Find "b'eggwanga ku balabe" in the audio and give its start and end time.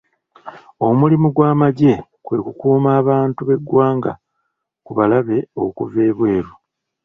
3.47-5.37